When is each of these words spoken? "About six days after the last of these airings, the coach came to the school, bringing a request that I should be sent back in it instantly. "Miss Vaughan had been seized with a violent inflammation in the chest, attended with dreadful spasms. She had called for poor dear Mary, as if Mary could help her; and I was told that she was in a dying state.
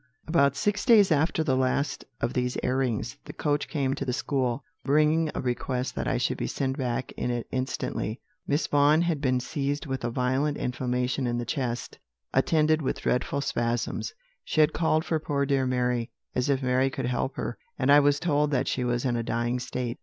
"About 0.25 0.55
six 0.55 0.83
days 0.83 1.11
after 1.11 1.43
the 1.43 1.55
last 1.55 2.05
of 2.21 2.33
these 2.33 2.57
airings, 2.63 3.17
the 3.25 3.33
coach 3.33 3.67
came 3.67 3.93
to 3.93 4.03
the 4.03 4.11
school, 4.13 4.63
bringing 4.83 5.29
a 5.35 5.41
request 5.41 5.93
that 5.93 6.07
I 6.07 6.17
should 6.17 6.39
be 6.39 6.47
sent 6.47 6.75
back 6.75 7.11
in 7.11 7.29
it 7.29 7.45
instantly. 7.51 8.19
"Miss 8.47 8.65
Vaughan 8.65 9.03
had 9.03 9.21
been 9.21 9.39
seized 9.39 9.85
with 9.85 10.03
a 10.03 10.09
violent 10.09 10.57
inflammation 10.57 11.27
in 11.27 11.37
the 11.37 11.45
chest, 11.45 11.99
attended 12.33 12.81
with 12.81 13.01
dreadful 13.01 13.41
spasms. 13.41 14.15
She 14.43 14.59
had 14.61 14.73
called 14.73 15.05
for 15.05 15.19
poor 15.19 15.45
dear 15.45 15.67
Mary, 15.67 16.09
as 16.33 16.49
if 16.49 16.63
Mary 16.63 16.89
could 16.89 17.05
help 17.05 17.35
her; 17.35 17.59
and 17.77 17.91
I 17.91 17.99
was 17.99 18.19
told 18.19 18.49
that 18.49 18.67
she 18.67 18.83
was 18.83 19.05
in 19.05 19.15
a 19.15 19.21
dying 19.21 19.59
state. 19.59 19.99